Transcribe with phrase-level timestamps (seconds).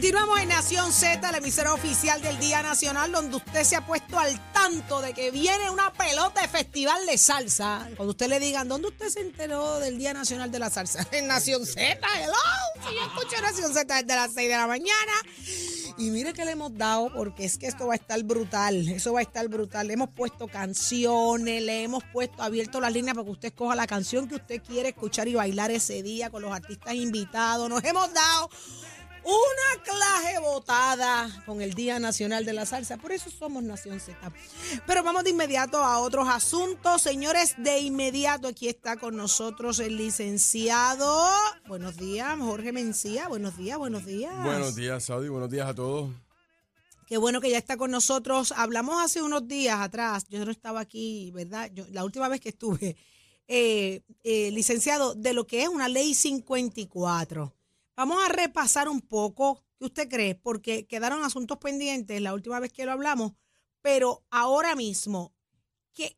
[0.00, 4.18] Continuamos en Nación Z, la emisora oficial del Día Nacional, donde usted se ha puesto
[4.18, 7.86] al tanto de que viene una pelota de festival de salsa.
[7.98, 11.06] Cuando usted le digan, ¿dónde usted se enteró del Día Nacional de la Salsa?
[11.12, 11.82] En Nación Z,
[12.16, 12.32] hello.
[12.88, 15.12] Si yo escucho Nación Z desde las 6 de la mañana.
[15.98, 18.88] Y mire que le hemos dado, porque es que esto va a estar brutal.
[18.88, 19.86] Eso va a estar brutal.
[19.86, 23.86] Le hemos puesto canciones, le hemos puesto abierto las líneas para que usted escoja la
[23.86, 27.68] canción que usted quiere escuchar y bailar ese día con los artistas invitados.
[27.68, 28.48] Nos hemos dado
[29.24, 32.96] una clase votada con el Día Nacional de la Salsa.
[32.96, 34.16] Por eso somos Nación Z.
[34.86, 37.02] Pero vamos de inmediato a otros asuntos.
[37.02, 41.28] Señores, de inmediato aquí está con nosotros el licenciado.
[41.68, 43.28] Buenos días, Jorge Mencía.
[43.28, 44.44] Buenos días, buenos días.
[44.44, 45.28] Buenos días, Saudi.
[45.28, 46.10] Buenos días a todos.
[47.06, 48.52] Qué bueno que ya está con nosotros.
[48.56, 50.26] Hablamos hace unos días atrás.
[50.28, 51.68] Yo no estaba aquí, ¿verdad?
[51.74, 52.96] Yo, la última vez que estuve,
[53.48, 57.52] eh, eh, licenciado, de lo que es una ley 54.
[58.00, 60.34] Vamos a repasar un poco, ¿qué usted cree?
[60.34, 63.34] Porque quedaron asuntos pendientes la última vez que lo hablamos,
[63.82, 65.34] pero ahora mismo,
[65.92, 66.16] ¿qué,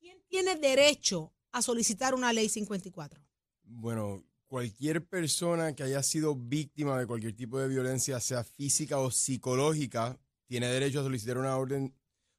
[0.00, 3.24] quién tiene derecho a solicitar una ley 54?
[3.62, 9.12] Bueno, cualquier persona que haya sido víctima de cualquier tipo de violencia, sea física o
[9.12, 11.94] psicológica, tiene derecho a solicitar una orden,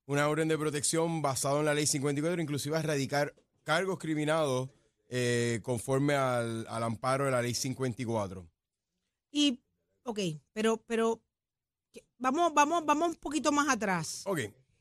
[0.06, 4.70] una orden de protección basada en la ley 54, inclusive a erradicar cargos criminados
[5.08, 8.48] eh, conforme al, amparo de la ley 54.
[9.32, 9.60] Y,
[10.04, 10.20] ok,
[10.54, 11.22] pero, pero
[12.18, 14.24] vamos, vamos, vamos un poquito más atrás.
[14.26, 14.40] Ok,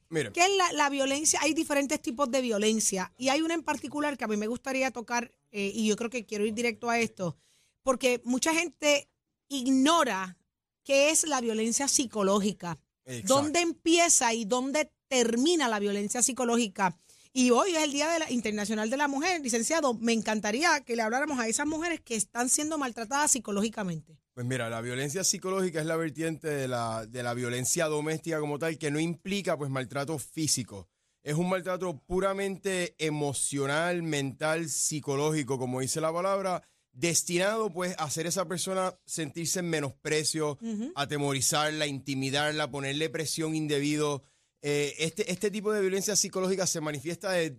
[0.08, 0.32] mire.
[0.32, 1.40] ¿Qué es la, violencia?
[1.42, 4.90] Hay diferentes tipos de violencia y hay una en particular que a mí me gustaría
[4.90, 7.36] tocar eh, y yo creo que quiero ir directo a esto,
[7.82, 9.08] porque mucha gente
[9.48, 10.38] ignora
[10.84, 12.78] qué es la violencia psicológica.
[13.24, 16.98] ¿Dónde empieza y dónde termina la violencia psicológica?
[17.36, 19.94] Y hoy es el Día de la, Internacional de la Mujer, licenciado.
[19.94, 24.16] Me encantaría que le habláramos a esas mujeres que están siendo maltratadas psicológicamente.
[24.34, 28.60] Pues mira, la violencia psicológica es la vertiente de la, de la violencia doméstica como
[28.60, 30.88] tal, que no implica pues maltrato físico.
[31.24, 36.62] Es un maltrato puramente emocional, mental, psicológico, como dice la palabra,
[36.92, 40.56] destinado pues a hacer a esa persona sentirse en menosprecio,
[40.94, 44.22] atemorizarla, intimidarla, ponerle presión indebido
[44.66, 47.54] eh, este, este tipo de violencia psicológica se manifiesta de,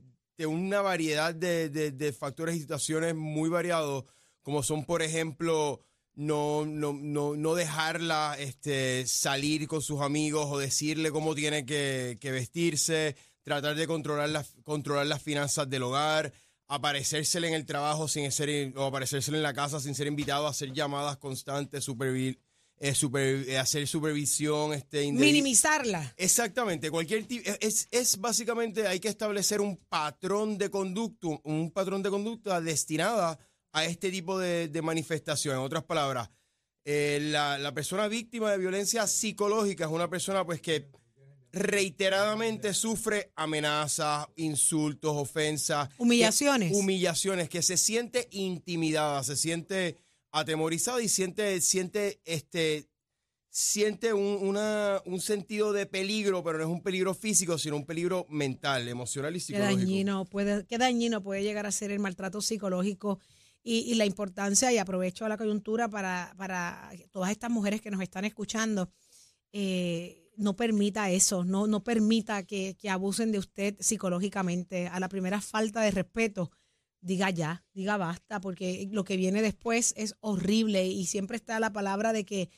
[0.47, 4.05] una variedad de, factores y situaciones muy variados,
[4.41, 5.81] como son, por ejemplo,
[6.15, 6.93] no, no,
[7.35, 13.85] no, dejarla este, salir con sus amigos o decirle cómo tiene que, vestirse, tratar de
[13.85, 16.33] controlar, las controlar las finanzas del hogar,
[16.67, 20.49] aparecérsele en el trabajo sin ser, o aparecérsele en la casa sin ser invitado a
[20.49, 22.39] hacer llamadas constantes, supervir
[22.79, 22.93] eh,
[23.47, 26.13] eh, hacer supervisión, este, minimizarla.
[26.17, 32.03] Exactamente, cualquier tipo, es, es básicamente, hay que establecer un patrón de conducta, un patrón
[32.03, 33.39] de conducta destinada
[33.71, 35.55] a este tipo de, manifestación.
[35.55, 36.29] En otras palabras,
[36.83, 40.89] eh, la, persona víctima de violencia psicológica es una persona pues que
[41.51, 45.89] reiteradamente sufre amenazas, insultos, ofensas.
[45.97, 46.73] Humillaciones.
[46.73, 49.97] humillaciones, que se siente intimidada, se siente
[50.35, 52.89] atemorizado y siente, siente, este,
[53.49, 54.57] siente un,
[55.05, 59.33] un sentido de peligro, pero no es un peligro físico, sino un peligro mental, emocional
[59.33, 59.79] y psicológico.
[59.79, 63.19] Qué dañino puede, qué dañino puede llegar a ser el maltrato psicológico
[63.63, 68.25] y, la importancia, y aprovecho la coyuntura para, para todas estas mujeres que nos están
[68.25, 68.91] escuchando,
[69.53, 74.87] eh, no permita eso, no, no permita que, que abusen de usted psicológicamente.
[74.87, 76.51] A la primera falta de respeto,
[77.05, 81.71] diga ya, diga basta, porque lo que viene después es horrible y siempre está la
[81.71, 82.49] palabra de que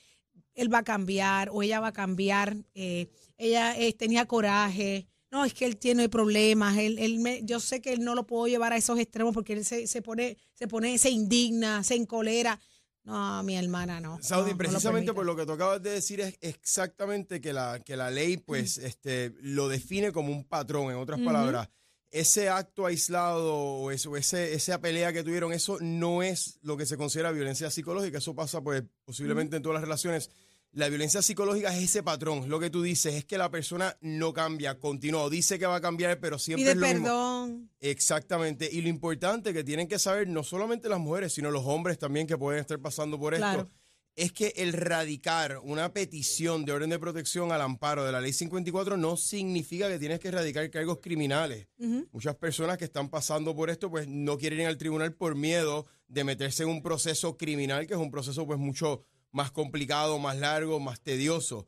[0.54, 5.44] él va a cambiar o ella va a cambiar, eh, ella eh, tenía coraje, no,
[5.44, 8.48] es que él tiene problemas, él, él me, yo sé que él no lo puedo
[8.48, 12.60] llevar a esos extremos porque él se, se, pone, se pone, se indigna, se encolera.
[13.04, 14.20] No, mi hermana no.
[14.22, 18.12] Saudi, precisamente por lo que tú acabas de decir es exactamente que la, que la
[18.12, 21.70] ley pues este, lo define como un patrón, en otras palabras
[22.12, 26.86] ese acto aislado o eso, ese, esa pelea que tuvieron, eso no es lo que
[26.86, 28.20] se considera violencia psicológica.
[28.20, 30.30] Eso pasa, pues, posiblemente en todas las relaciones.
[30.72, 32.50] La violencia psicológica es ese patrón.
[32.50, 35.82] Lo que tú dices es que la persona no cambia, continúa, dice que va a
[35.82, 37.72] cambiar, pero siempre es lo perdón.
[37.80, 38.70] Exactamente.
[38.72, 42.28] Y lo importante que tienen que saber no solamente las mujeres, sino los hombres también
[42.28, 43.70] que pueden estar pasando por esto
[44.18, 48.34] es que el radicar una petición de orden de protección al amparo de la ley
[48.34, 51.68] 54 no significa que tienes que erradicar cargos criminales.
[52.12, 55.86] Muchas personas que están pasando por esto pues no quieren ir al tribunal por miedo
[56.08, 60.38] de meterse en un proceso criminal que es un proceso pues mucho más complicado, más
[60.38, 61.68] largo, más tedioso.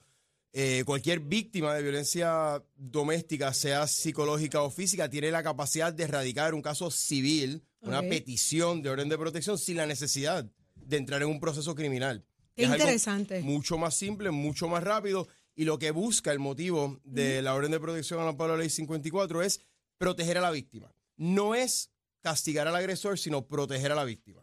[0.51, 6.55] Eh, cualquier víctima de violencia doméstica, sea psicológica o física, tiene la capacidad de erradicar
[6.55, 11.29] un caso civil, una petición de orden de protección sin la necesidad de entrar en
[11.29, 12.25] un proceso criminal.
[12.59, 13.41] Qué Es algo interesante.
[13.41, 15.27] mucho más simple, mucho más rápido.
[15.55, 19.41] Y lo que busca el motivo de la orden de protección de la ley 54
[19.41, 19.61] es
[19.97, 20.93] proteger a la víctima.
[21.17, 21.91] No es
[22.21, 24.41] castigar al agresor, sino proteger a la víctima.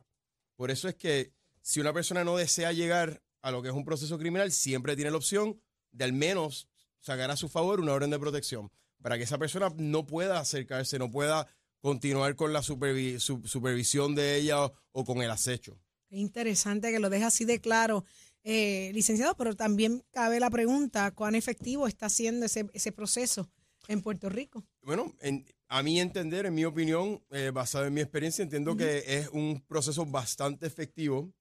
[0.56, 1.32] Por eso es que
[1.62, 5.10] si una persona no desea llegar a lo que es un proceso criminal, siempre tiene
[5.10, 5.60] la opción
[5.92, 6.68] de al menos
[7.00, 8.70] sacar a su favor una orden de protección
[9.02, 11.46] para que esa persona no pueda acercarse, no pueda
[11.80, 15.78] continuar con la supervi- su- supervisión de ella o, o con el acecho.
[16.08, 18.04] Qué interesante que lo deje así de claro,
[18.44, 23.48] eh, licenciado, pero también cabe la pregunta, ¿cuán efectivo está siendo ese, ese proceso
[23.88, 24.64] en Puerto Rico?
[24.82, 29.02] Bueno, en- a mi entender, en mi opinión, eh, basado en mi experiencia, entiendo que
[29.06, 31.32] es un proceso bastante efectivo.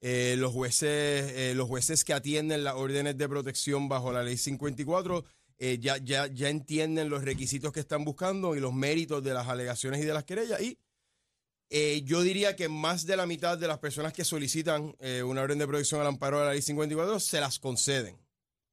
[0.00, 4.36] Eh, los, jueces, eh, los jueces que atienden las órdenes de protección bajo la ley
[4.36, 5.24] 54
[5.58, 9.48] eh, ya, ya, ya entienden los requisitos que están buscando y los méritos de las
[9.48, 10.60] alegaciones y de las querellas.
[10.60, 10.78] Y
[11.70, 15.42] eh, yo diría que más de la mitad de las personas que solicitan eh, una
[15.42, 18.16] orden de protección al amparo de la ley 54 se las conceden.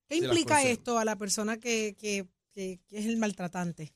[0.07, 3.93] ¿Qué implica esto a la persona que, que- que- que es el maltratante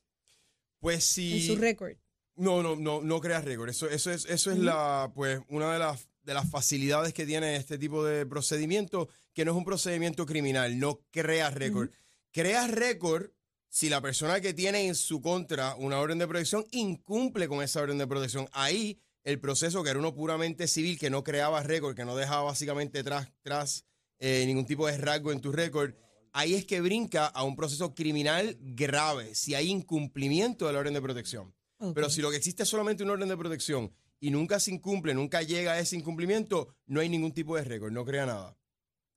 [0.79, 1.33] Pues si...
[1.47, 1.94] en su récord?
[2.35, 3.69] No, no, no, no creas récord.
[3.69, 7.55] Eso, eso es, eso es la, pues, una de las, de las facilidades que tiene
[7.55, 11.89] este tipo de procedimiento, que no es un procedimiento criminal, no creas récord.
[12.31, 13.31] Creas récord
[13.69, 17.81] si la persona que tiene en su contra una orden de protección incumple con esa
[17.81, 18.47] orden de protección.
[18.51, 22.43] Ahí el proceso, que era uno puramente civil, que no creaba récord, que no dejaba
[22.43, 23.85] básicamente tras, tras
[24.19, 25.93] eh, ningún tipo de rasgo en tu récord,
[26.31, 30.93] ahí es que brinca a un proceso criminal grave, si hay incumplimiento de la orden
[30.93, 31.53] de protección.
[31.93, 35.13] Pero si lo que existe es solamente una orden de protección y nunca se incumple,
[35.13, 38.57] nunca llega a ese incumplimiento, no hay ningún tipo de récord, no crea nada.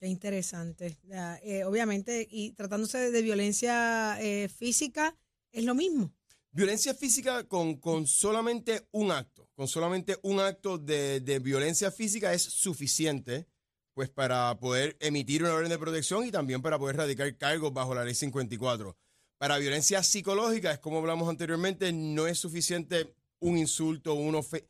[0.01, 0.97] Qué interesante.
[1.43, 5.15] Eh, obviamente, y tratándose de, violencia eh, física,
[5.53, 6.11] es lo mismo.
[6.53, 12.33] Violencia física con, con solamente un acto, con solamente un acto de, de violencia física
[12.33, 13.47] es suficiente
[13.93, 17.95] pues para poder emitir una orden de protección y también para poder radicar cargos bajo
[17.95, 18.97] la ley 54.
[19.37, 24.67] Para violencia psicológica, es como hablamos anteriormente, no es suficiente un insulto, un ofe-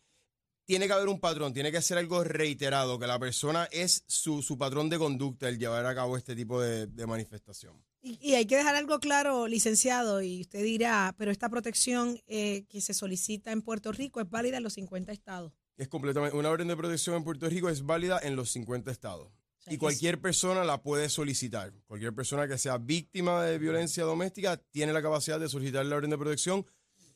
[0.70, 4.40] Tiene que haber un patrón, tiene que ser algo reiterado, que la persona es su,
[4.40, 7.74] su patrón de conducta el llevar a cabo este tipo de, de manifestación.
[8.02, 12.66] Y, y hay que dejar algo claro, licenciado, y usted dirá, pero esta protección eh,
[12.68, 15.52] que se solicita en Puerto Rico es válida en los 50 estados.
[15.76, 19.26] Es completamente, una orden de protección en Puerto Rico es válida en los 50 estados.
[19.26, 21.72] O sea, Y cualquier persona la puede solicitar.
[21.88, 26.10] Cualquier persona que sea víctima de violencia doméstica tiene la capacidad de solicitar la orden
[26.10, 26.64] de protección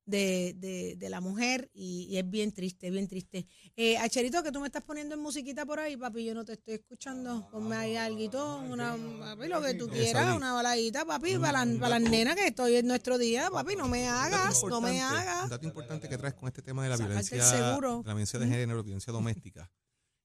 [0.06, 3.46] de, de- de la mujer y, y es bien triste, bien triste.
[3.76, 6.52] Eh, Acherito, que tú me estás poniendo en musiquita por ahí, papi, yo no te
[6.52, 7.48] estoy escuchando.
[7.50, 11.98] Ponme ahí algo, una, papi, lo que tú quieras, una baladita, papi, para, las- para
[11.98, 15.48] las nenas que estoy en nuestro día, papi, no me hagas, no me Un hagas.
[15.48, 18.02] dato importante que traes con este tema de la violencia, seguro.
[18.04, 19.70] la violencia de género, violencia doméstica,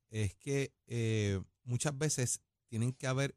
[0.09, 3.35] es que eh, muchas veces tienen que haber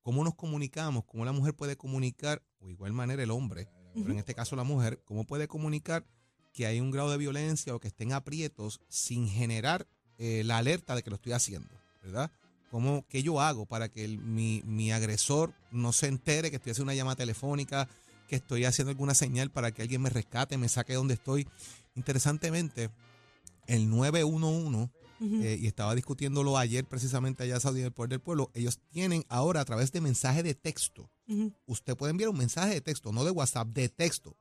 [0.00, 4.18] cómo nos comunicamos, cómo la mujer puede comunicar, o igual manera el hombre, pero en
[4.18, 6.04] este caso la mujer, cómo puede comunicar
[6.52, 9.86] que hay un grado de violencia o que estén aprietos sin generar
[10.18, 11.68] eh, la alerta de que lo estoy haciendo,
[12.02, 12.30] ¿verdad?
[12.70, 16.72] ¿Cómo, ¿Qué yo hago para que el- mi, mi agresor no se entere que estoy
[16.72, 17.88] haciendo una llamada telefónica,
[18.28, 21.46] que estoy haciendo alguna señal para que alguien me rescate, me saque de donde estoy?
[21.96, 22.90] Interesantemente,
[23.66, 25.40] el 911, Ujú.
[25.42, 29.60] eh, y estaba discutiéndolo ayer precisamente allá en Saudi Poder del Pueblo, ellos tienen ahora
[29.60, 31.08] a través de mensaje de texto,
[31.66, 34.36] Usted puede enviar un mensaje de texto, no de WhatsApp, de texto.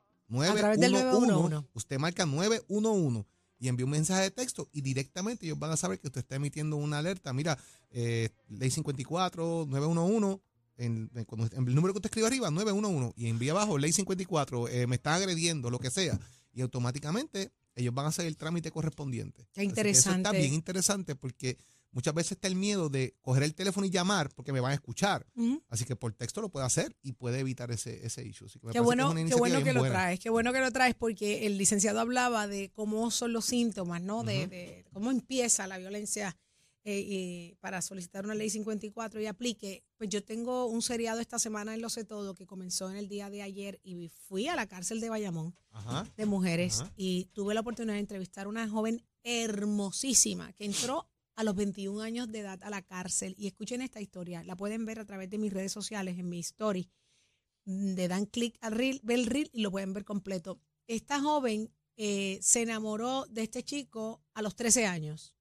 [0.61, 1.67] través del 911, 911.
[1.73, 3.25] usted marca 911
[3.59, 6.35] y envía un mensaje de texto y directamente ellos van a saber que usted está
[6.35, 7.31] emitiendo una alerta.
[7.33, 7.57] Mira,
[7.91, 10.41] eh, ley 54, 911,
[10.77, 14.67] en, en- en el número que usted escribe arriba, 911, y envía abajo, ley 54,
[14.69, 16.19] eh, me está agrediendo, lo que sea.
[16.53, 19.43] Y automáticamente ellos van a hacer el trámite correspondiente.
[19.53, 20.29] Qué que eso interesante.
[20.29, 21.57] está bien interesante porque
[21.91, 24.75] muchas veces está el miedo de coger el teléfono y llamar porque me van a
[24.75, 25.25] escuchar.
[25.67, 28.45] Así que por texto lo puede hacer y puede evitar ese, ese issue.
[28.47, 29.95] Así que me Qué que bueno, una qué bueno que lo buena.
[29.95, 34.01] traes, qué bueno que lo traes porque el licenciado hablaba de cómo son los síntomas,
[34.01, 34.23] ¿no?
[34.23, 34.49] De, Ujú.
[34.49, 36.37] de cómo empieza la violencia
[36.83, 39.83] eh, y para solicitar una ley 54 y aplique.
[39.97, 43.07] Pues yo tengo un seriado esta semana en Lo Sé Todo que comenzó en el
[43.07, 46.07] día de ayer y fui a la cárcel de Bayamón Ajá.
[46.17, 46.91] de mujeres Ajá.
[46.95, 51.07] y tuve la oportunidad de entrevistar a una joven hermosísima que entró
[51.41, 53.35] a los 21 años de edad a la cárcel.
[53.37, 56.39] Y escuchen esta historia, la pueden ver a través de mis redes sociales, en mi
[56.39, 56.89] story.
[57.65, 60.61] Mm, Le dan clic al reel, ve el reel y lo pueden ver completo.
[60.87, 65.35] Esta joven eh, se enamoró de este chico a los 13 años.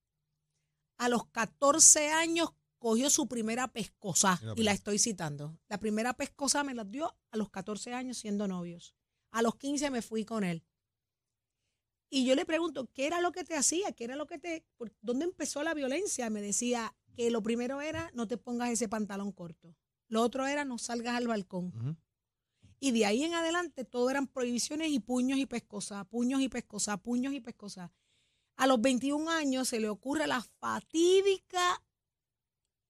[0.97, 4.79] A los 14 años cogió su primera pescosa y la allá.
[4.79, 5.59] estoy citando.
[5.69, 8.95] La primera pescosa me la dio a los 14 años siendo novios.
[9.33, 10.65] A los 15 me fui con él.
[12.13, 13.93] Y yo le pregunto, ¿qué era lo que te hacía?
[13.93, 14.65] ¿Qué era lo que te...
[14.77, 16.29] por- ¿Dónde empezó la violencia?
[16.29, 19.77] Me decía que lo primero era no te pongas ese pantalón corto.
[20.09, 21.73] Lo otro era no salgas al balcón.
[22.81, 26.99] Y de ahí en adelante todo eran prohibiciones y puños y pescosas, puños y pescosas,
[27.01, 27.91] puños y pescosas.
[28.57, 31.83] A los 21 años se le ocurre la fatídica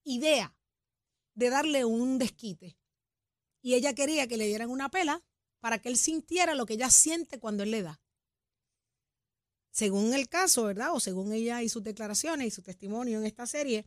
[0.05, 0.55] idea
[1.35, 2.77] de darle un desquite.
[3.63, 5.23] Y ella quería que le dieran una pela
[5.61, 8.01] para que él sintiera lo que ella siente cuando él le da.
[9.71, 10.95] Según el caso, ¿verdad?
[10.95, 13.87] O según ella y sus declaraciones y su testimonio en esta serie,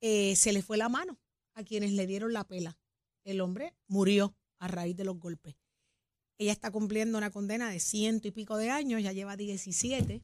[0.00, 1.18] eh, se le fue la mano
[1.54, 2.78] a quienes le dieron la pela.
[3.24, 5.56] El hombre murió a raíz de los golpes.
[6.38, 10.22] Ella está cumpliendo una condena de ciento y pico de años, ya lleva 17,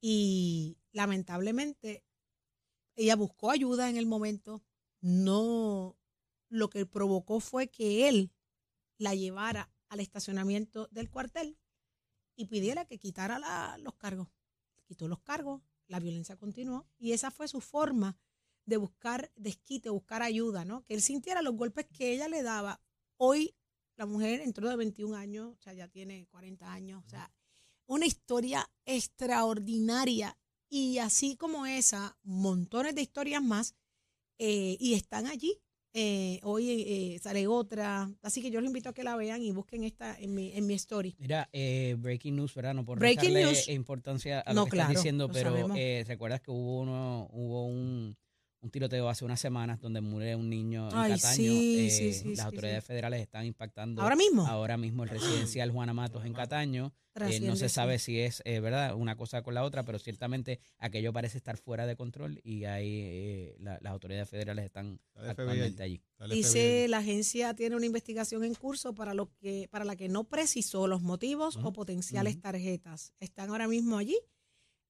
[0.00, 2.02] y lamentablemente
[2.96, 4.64] ella buscó ayuda en el momento,
[5.00, 5.96] no,
[6.48, 8.32] lo que provocó fue que él
[8.98, 11.56] la llevara al estacionamiento del cuartel
[12.36, 14.28] y pidiera que quitara los cargos.
[14.84, 18.16] Quitó los cargos, la violencia continuó y esa fue su forma
[18.66, 20.84] de buscar desquite, buscar ayuda, ¿no?
[20.84, 22.80] Que él sintiera los golpes que ella le daba.
[23.16, 23.54] Hoy
[23.96, 27.32] la mujer entró de 21 años, o sea, ya tiene 40 años, o sea,
[27.86, 30.36] una historia extraordinaria
[30.68, 33.74] y así como esa, montones de historias más
[34.38, 35.62] eh, y están allí.
[35.98, 39.50] Eh, hoy eh, sale otra, así que yo los invito a que la vean y
[39.52, 41.16] busquen esta en mi, en mi story.
[41.18, 42.74] Mira, eh, breaking news, ¿verdad?
[42.74, 43.66] No por Breaking news.
[43.70, 47.66] importancia a No, lo que claro, estás diciendo, pero eh, recuerdas que hubo uno, hubo
[47.66, 48.14] un,
[48.60, 51.34] un tiroteo hace unas semanas donde murió un niño en Ay, Cataño.
[51.36, 54.46] sí, Eh, sí, sí, las sí, autoridades federales están impactando Ahora mismo.
[54.46, 56.92] ahora mismo el residencial Juana Matos en Cataño.
[57.18, 60.58] Eh, no se sabe si es eh, verdad una cosa con la otra, pero ciertamente
[60.78, 65.82] aquello parece estar fuera de control y ahí eh, la- las autoridades federales están actualmente
[65.82, 66.02] allí.
[66.30, 70.24] Dice la agencia tiene una investigación en curso para lo que para la que no
[70.24, 73.12] precisó los motivos o potenciales tarjetas.
[73.20, 74.18] Están ahora mismo allí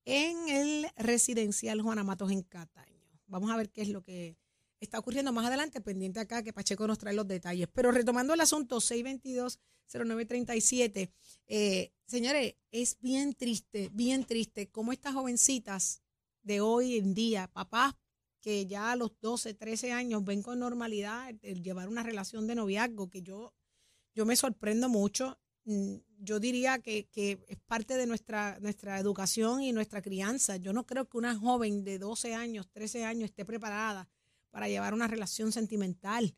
[0.05, 2.96] en el residencial Juana Matos en Cataño.
[3.27, 4.37] Vamos a ver qué es lo que
[4.81, 7.69] está ocurriendo más adelante, pendiente acá que Pacheco nos trae los detalles.
[7.73, 11.11] Pero retomando el asunto 622-0937,
[11.47, 16.03] eh, señores, es bien triste, bien triste cómo estas jovencitas
[16.43, 17.95] de hoy en día, papás
[18.47, 22.55] que ya a los 12, 13 años ven con normalidad el, llevar una relación de
[22.55, 23.53] noviazgo, que yo,
[24.15, 25.37] yo me sorprendo mucho.
[25.67, 30.57] Mm, Yo diría que, que es parte de nuestra, nuestra educación y nuestra crianza.
[30.57, 34.09] Yo no creo que una joven de 12 años, 13 años esté preparada
[34.51, 36.35] para llevar una relación sentimental.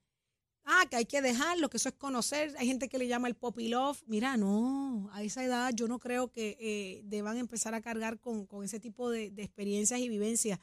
[0.65, 2.55] Ah, que hay que dejarlo, que eso es conocer.
[2.59, 4.03] Hay gente que le llama el poppy love.
[4.07, 8.47] Mira, no, a esa edad yo no creo que eh, deban empezar a cargar con,
[8.47, 10.59] con ese tipo de, de experiencias y vivencias.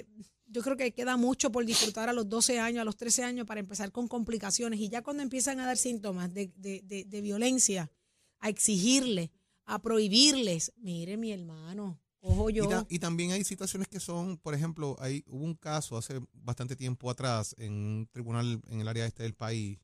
[0.00, 0.06] Eh,
[0.48, 3.46] yo creo que queda mucho por disfrutar a los 12 años, a los 13 años
[3.46, 4.78] para empezar con complicaciones.
[4.80, 7.90] Y ya cuando empiezan a dar síntomas de, de, de, de violencia,
[8.38, 9.32] a exigirle,
[9.64, 12.64] a prohibirles, mire mi hermano, ojo yo.
[12.64, 16.20] Y, ta- y también hay situaciones que son, por ejemplo, hay, hubo un caso hace
[16.32, 19.78] bastante tiempo atrás en un tribunal en el área este del país,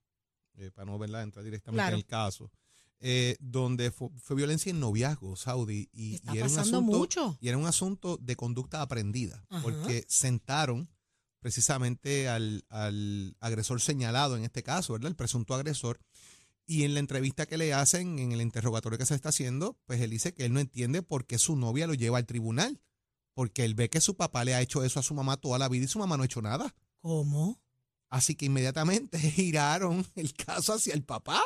[0.55, 1.95] eh, para no verla entrar directamente Claro.
[1.97, 2.51] en el caso,
[3.03, 7.37] eh, donde fue, fue violencia en noviazgo, Saudi, y, Está y era un asunto, mucho.
[7.41, 9.63] y era un asunto de conducta aprendida, Ajá.
[9.63, 10.89] porque sentaron
[11.41, 15.09] precisamente al, al agresor señalado en este caso, ¿verdad?
[15.09, 16.01] El presunto agresor.
[16.65, 20.01] Y en la entrevista que le hacen, en el interrogatorio que se está haciendo, pues
[20.01, 22.81] él dice que él no entiende por qué su novia lo lleva al tribunal.
[23.35, 25.69] Porque él ve que su papá le ha hecho eso a su mamá toda la
[25.69, 26.75] vida y su mamá no ha hecho nada.
[27.01, 27.61] ¿Cómo?
[28.09, 31.43] Así que inmediatamente giraron el caso hacia el papá.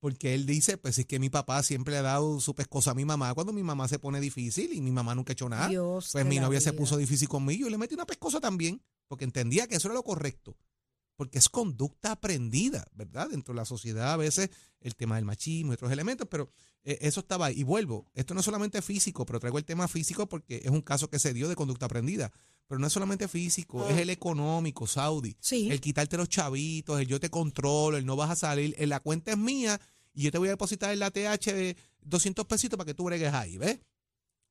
[0.00, 2.94] Porque él dice, pues es que mi papá siempre le ha dado su pescosa a
[2.94, 5.68] mi mamá cuando mi mamá se pone difícil y mi mamá nunca ha hecho nada.
[5.68, 8.82] Dios pues mi novia se puso difícil conmigo y le metí una pescosa también.
[9.08, 10.56] Porque entendía que eso era lo correcto.
[11.20, 13.28] Porque es conducta aprendida, ¿verdad?
[13.28, 14.48] Dentro de la sociedad a veces
[14.80, 16.50] el tema del machismo y otros elementos, pero
[16.82, 17.60] eh, eso estaba ahí.
[17.60, 20.80] Y vuelvo, esto no es solamente físico, pero traigo el tema físico porque es un
[20.80, 22.32] caso que se dio de conducta aprendida.
[22.66, 25.36] Pero no es solamente físico, es el económico, Saudi.
[25.40, 25.70] Sí.
[25.70, 29.00] El quitarte los chavitos, el yo te controlo, el no vas a salir, el la
[29.00, 29.78] cuenta es mía
[30.14, 33.04] y yo te voy a depositar en la TH de 200 pesitos para que tú
[33.04, 33.78] bregues ahí, ¿ves?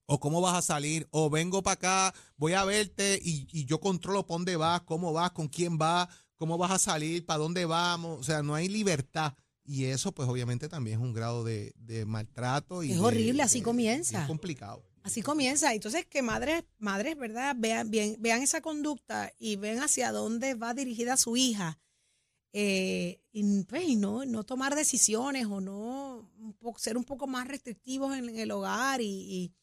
[0.06, 3.80] O cómo vas a salir, o vengo para acá, voy a verte y, y yo
[3.80, 7.65] controlo para dónde vas, cómo vas, con quién vas, cómo vas a salir, para dónde
[7.65, 8.19] vamos.
[8.19, 9.34] O sea, no hay libertad.
[9.63, 12.81] Y eso, pues obviamente también es un grado de, de maltrato.
[12.81, 14.22] Y Es de- horrible, así de- comienza.
[14.22, 14.84] Es complicado.
[15.03, 15.74] Así comienza.
[15.74, 17.55] Entonces, que madres, madres, ¿verdad?
[17.58, 21.77] Vean, bien, vean esa conducta y ven hacia dónde va dirigida su hija.
[22.51, 27.27] Eh, y, pues, y no, no tomar decisiones o no un poco- ser un poco
[27.27, 29.53] más restrictivos en, el hogar y,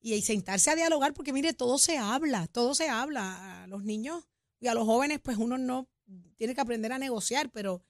[0.00, 3.64] y, y sentarse a dialogar, porque mire, todo se habla, todo se habla.
[3.64, 4.24] A los niños
[4.60, 5.88] y a los jóvenes, pues uno no
[6.36, 7.82] tiene que aprender a negociar, pero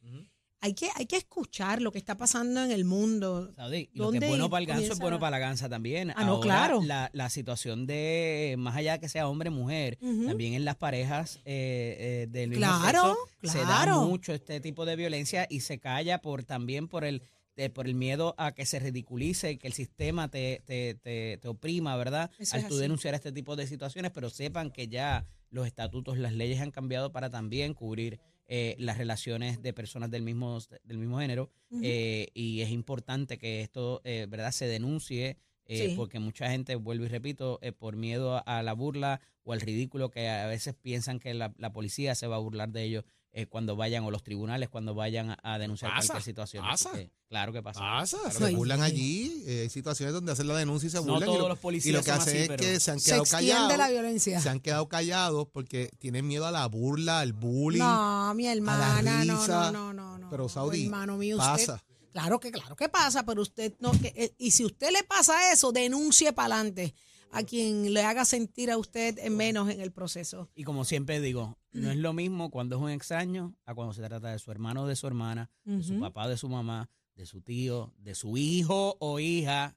[0.60, 3.52] hay que, hay que escuchar lo que está pasando en el mundo.
[3.54, 5.68] Saudi, y lo que es ¿Dónde bueno para el ganso es bueno para la gansa
[5.68, 6.10] también.
[6.16, 6.82] Ah, no, Ahora, claro.
[6.82, 11.36] La, la situación de, más allá de que sea hombre mujer, también en las parejas
[11.44, 14.02] eh, eh, del mismo Claro, sexo se da claro.
[14.06, 17.22] mucho este tipo de violencia y se calla por también por el
[17.54, 21.38] de- por el miedo a que se ridiculice y que el sistema te, te, te,
[21.40, 22.30] te oprima, ¿verdad?
[22.38, 26.32] Eso Al tú denunciar este tipo de situaciones, pero sepan que ya los estatutos, las
[26.32, 28.18] leyes han cambiado para también cubrir
[28.48, 31.50] eh, las relaciones de personas del mismo, del mismo género
[31.82, 35.36] eh, y es importante que esto, eh, ¿verdad?, se denuncie
[35.68, 35.94] eh, Sí.
[35.96, 39.60] porque mucha gente, vuelvo y repito, eh, por miedo a, a la burla o al
[39.60, 43.04] ridículo que a veces piensan que la, la policía se va a burlar de ellos
[43.38, 46.64] eh, cuando vayan o los tribunales cuando vayan a, a denunciar Pasa, cualquier situación.
[46.64, 46.90] Pasa.
[46.92, 47.80] que, claro que pasa.
[47.80, 48.84] Pasa, Claro se que burlan sí.
[48.84, 49.42] allí.
[49.46, 51.22] eh, hay situaciones donde hacen la denuncia y se No burlan.
[51.22, 53.06] y todos lo, los y policías lo que hacen así, es que se han Se
[53.10, 53.78] quedado extiende callados.
[53.78, 54.40] la violencia.
[54.40, 57.78] Se han quedado callados porque tienen miedo a la burla, al bullying.
[57.80, 59.70] No, mi hermana, no, risa.
[59.70, 60.30] no, no, no, no.
[60.30, 61.84] Pero, Saudi, hermano mío, usted, pasa.
[62.12, 65.52] claro que, claro que pasa, pero usted no, que, eh, y si usted le pasa
[65.52, 66.94] eso, denuncie para adelante
[67.32, 70.48] a quien le haga sentir a usted en menos en el proceso.
[70.54, 74.02] Y como siempre digo, no es lo mismo cuando es un extraño a cuando se
[74.02, 76.88] trata de su hermano o de su hermana, de su papá o de su mamá,
[77.14, 79.76] de su tío, de su hijo o hija.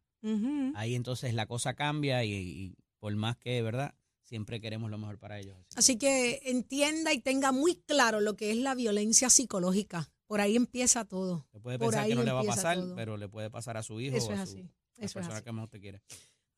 [0.76, 3.96] Ahí entonces la cosa cambia y, y por más que, ¿verdad?
[4.24, 5.58] Siempre queremos lo mejor para ellos.
[5.76, 10.12] Así que entienda y tenga muy claro lo que es la violencia psicológica.
[10.28, 11.48] Por ahí empieza todo.
[11.64, 12.96] Puede por pensar ahí que no le va a pasar, todo.
[12.96, 14.58] pero le puede pasar a su hijo Eso o a su, así.
[14.62, 15.44] la Eso es persona así.
[15.46, 16.04] que más te quiere.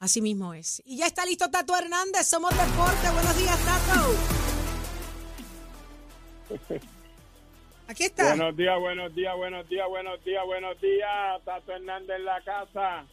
[0.01, 0.81] Así mismo es.
[0.83, 2.25] Y ya está listo Tato Hernández.
[2.25, 3.07] Somos Deporte.
[3.13, 4.15] Buenos días, Tato.
[7.87, 8.29] Aquí está.
[8.29, 11.45] Buenos días, buenos días, buenos días, buenos días, buenos días.
[11.45, 13.05] Tato Hernández en la casa.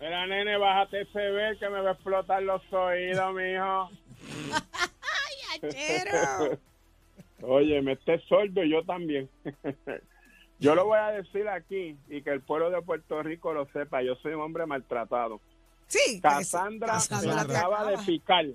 [0.00, 3.88] Mira, nene, bájate ese ver que me va a explotar los oídos, mijo.
[5.62, 6.58] Achero.
[7.42, 9.30] Oye, me esté sordo y yo también.
[10.58, 14.02] yo lo voy a decir aquí y que el pueblo de Puerto Rico lo sepa.
[14.02, 15.40] Yo soy un hombre maltratado.
[15.88, 16.20] Sí.
[16.20, 18.46] Cassandra, Cassandra me acaba de picar.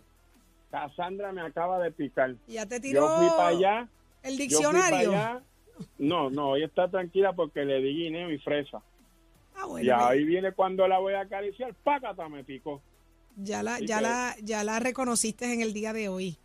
[0.71, 2.35] Cassandra me acaba de picar.
[2.47, 3.87] Ya te tiró Yo fui para allá.
[4.23, 5.09] el diccionario.
[5.11, 5.41] allá.
[5.97, 8.81] No, no, hoy está tranquila porque le di guineo y fresa.
[9.55, 12.81] Ah, bueno, Y ahí viene cuando la voy a acariciar, págata, me picó.
[13.35, 16.37] ya la, ya que- la, ya la reconociste en el día de hoy.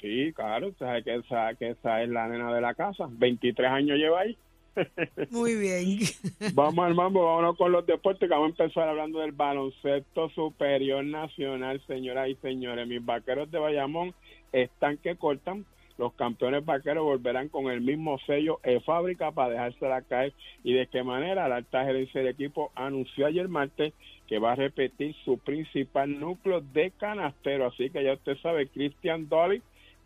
[0.00, 3.06] Sí, claro, sabes que esa, que esa es la nena de la casa.
[3.08, 4.36] 23 años lleva ahí.
[5.30, 6.00] Muy bien.
[6.54, 11.80] Vamos al mambo, vámonos con los deportes, vamos a empezar hablando del baloncesto superior nacional,
[11.86, 12.86] señoras y señores.
[12.86, 14.14] Mis vaqueros de Bayamón
[14.52, 15.64] están que cortan.
[15.96, 20.32] Los campeones vaqueros volverán con el mismo sello de fábrica para dejársela caer.
[20.64, 21.48] ¿Y de qué manera?
[21.48, 23.92] La alta gerencia del equipo anunció ayer martes
[24.26, 27.66] que va a repetir su principal núcleo de canastero.
[27.66, 29.62] Así que ya usted sabe, Christian Dolly,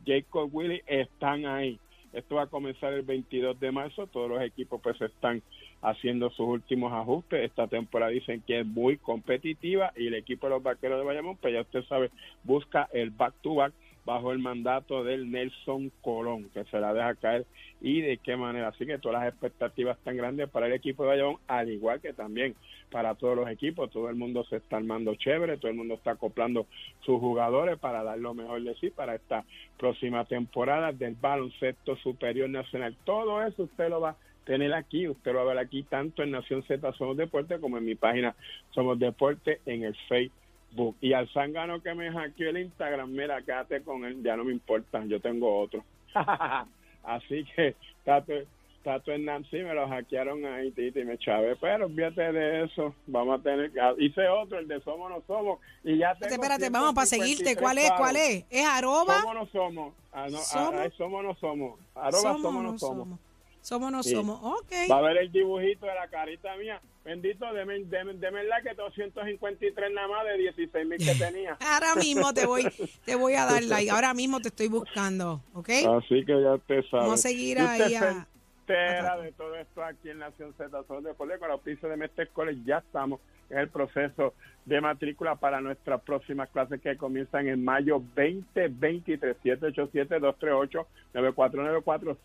[0.06, 1.78] Jacob Willis están ahí.
[2.12, 4.06] Esto va a comenzar el 22 de marzo.
[4.06, 5.42] Todos los equipos pues están
[5.82, 7.44] haciendo sus últimos ajustes.
[7.44, 11.36] Esta temporada dicen que es muy competitiva y el equipo de los vaqueros de Bayamón,
[11.36, 12.10] pues ya usted sabe,
[12.44, 13.72] busca el back-to-back
[14.08, 17.44] bajo el mandato del Nelson Colón, que se la deja caer
[17.82, 18.68] y de qué manera.
[18.68, 22.14] Así que todas las expectativas están grandes para el equipo de Bayamón, al igual que
[22.14, 22.54] también
[22.90, 23.90] para todos los equipos.
[23.90, 26.66] Todo el mundo se está armando chévere, todo el mundo está acoplando
[27.00, 29.44] sus jugadores para dar lo mejor de sí para esta
[29.76, 32.96] próxima temporada del baloncesto superior nacional.
[33.04, 34.16] Todo eso usted lo va a
[34.46, 37.76] tener aquí, usted lo va a ver aquí tanto en Nación Z Somos Deporte como
[37.76, 38.34] en mi página
[38.70, 40.37] Somos Deporte en el Facebook.
[41.00, 44.52] Y al zángano que me hackeó el Instagram, mira, quédate con él, ya no me
[44.52, 45.82] importa, yo tengo otro.
[47.04, 48.32] Así que Tato,
[48.84, 51.56] Tato Nancy me lo hackearon ahí, Titi, me chave.
[51.56, 53.80] Pero fíjate de eso, vamos a tener que...
[53.98, 57.44] Hice otro, el de Somos No Somos, y ya tengo Espérate, vamos para seguirte.
[57.44, 57.90] 153 ¿Cuál es?
[57.92, 58.44] ¿Cuál es?
[58.50, 59.20] ¿Es arroba?
[59.20, 59.94] Somos No Somos.
[60.12, 60.74] Ah, no, ah, Somos.
[60.74, 61.80] ah, somos No Somos.
[61.94, 63.18] Arroba Somos, No Somos.
[63.60, 64.14] Somos no Sí.
[64.14, 64.38] somos.
[64.42, 64.72] Ok.
[64.90, 66.80] Va a ver el dibujito de la carita mía.
[67.08, 71.56] Bendito, deme, deme, deme la que 253 nada más de 16 mil que tenía.
[71.58, 72.68] Ahora mismo te voy,
[73.06, 73.90] te voy a dar like.
[73.90, 75.40] Ahora mismo te estoy buscando.
[75.54, 75.70] ¿Ok?
[75.96, 77.02] Así que ya usted sabe.
[77.04, 78.26] Vamos a seguir ahí a-
[78.60, 81.38] entera de todo esto aquí en Nación Z Sol de College.
[81.38, 84.34] Con auspicio de Mestre College ya estamos en el proceso
[84.66, 89.34] de matrícula para nuestras próximas clases que comienzan en mayo 2023.
[91.14, 92.16] 787-238-9494.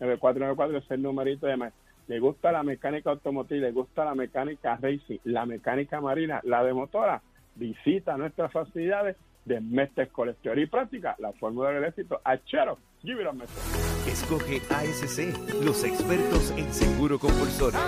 [0.00, 1.74] 787-238-9494 es el numerito de más.
[2.08, 6.72] Le gusta la mecánica automotriz, le gusta la mecánica racing, la mecánica marina, la de
[6.72, 7.22] motora.
[7.54, 10.38] Visita nuestras facilidades de Mestre College.
[10.42, 12.20] Teoría y práctica, la fórmula del éxito.
[12.24, 13.62] Achero, give it a Mestre.
[14.06, 17.78] Escoge ASC, los expertos en seguro compulsorio.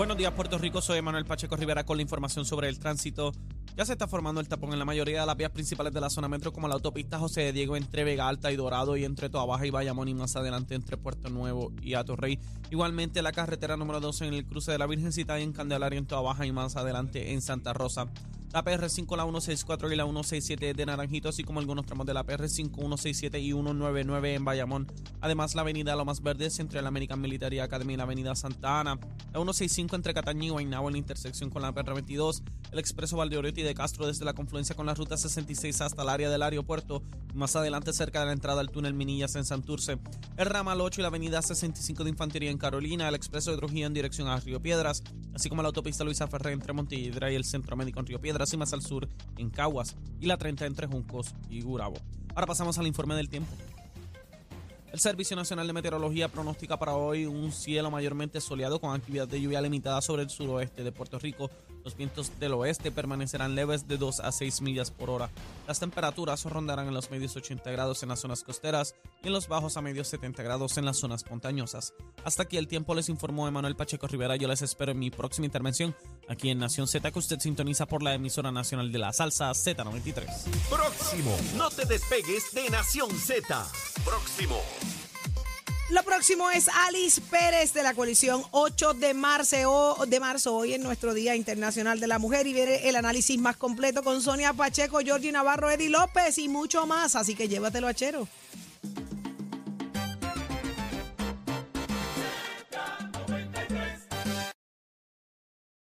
[0.00, 0.80] Buenos días, Puerto Rico.
[0.80, 3.32] Soy Manuel Pacheco Rivera con la información sobre el tránsito.
[3.76, 6.08] Ya se está formando el tapón en la mayoría de las vías principales de la
[6.08, 9.28] zona metro, como la autopista José de Diego entre Vega Alta y Dorado y entre
[9.28, 12.40] Toa Baja y Bayamón y más adelante entre Puerto Nuevo y Atorrey.
[12.70, 16.06] Igualmente la carretera número 12 en el cruce de la Virgencita y en Candelaria en
[16.06, 18.06] Toa Baja y más adelante en Santa Rosa.
[18.52, 22.26] La PR5, la 164 y la 167 de Naranjito, así como algunos tramos de la
[22.26, 24.88] PR5, 167 y 199 en Bayamón.
[25.20, 28.98] Además, la avenida Lomas Verdes entre la American Military Academy y la avenida Santa Ana.
[29.32, 32.42] La 165 entre Catañí y Guaynabo en la intersección con la PR22.
[32.72, 36.28] El expreso Valdeoriotti de Castro desde la confluencia con la ruta 66 hasta el área
[36.28, 37.04] del aeropuerto.
[37.32, 40.00] Y más adelante cerca de la entrada al túnel Minillas en Santurce.
[40.36, 43.08] El ramal 8 y la avenida 65 de Infantería en Carolina.
[43.08, 45.04] El expreso de Trujillo en dirección a Río Piedras.
[45.34, 48.39] Así como la autopista Luisa Ferré entre Montelledra y el Centro Médico en Río Piedras
[48.56, 49.96] más al sur en Caguas.
[50.20, 51.96] Y la 30 entre Juncos y Gurabo.
[52.34, 53.50] Ahora pasamos al informe del tiempo.
[54.92, 59.40] El Servicio Nacional de Meteorología pronostica para hoy un cielo mayormente soleado con actividad de
[59.40, 61.48] lluvia limitada sobre el suroeste de Puerto Rico.
[61.84, 65.30] Los vientos del oeste permanecerán leves de 2 a 6 millas por hora.
[65.66, 69.48] Las temperaturas rondarán en los medios 80 grados en las zonas costeras y en los
[69.48, 71.94] bajos a medios 70 grados en las zonas montañosas.
[72.24, 74.36] Hasta aquí el tiempo les informó Emanuel Pacheco Rivera.
[74.36, 75.94] Yo les espero en mi próxima intervención
[76.28, 80.26] aquí en Nación Z que usted sintoniza por la emisora nacional de la salsa Z93.
[80.68, 83.66] Próximo, no te despegues de Nación Z.
[84.04, 84.60] Próximo.
[85.90, 90.54] Lo próximo es Alice Pérez de la coalición 8 de marzo, de marzo.
[90.54, 94.22] Hoy es nuestro Día Internacional de la Mujer y viene el análisis más completo con
[94.22, 97.16] Sonia Pacheco, Georgie Navarro, Eddie López y mucho más.
[97.16, 98.28] Así que llévatelo a Chero.